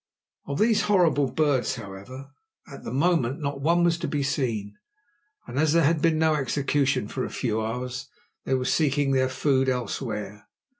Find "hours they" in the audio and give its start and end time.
7.63-8.55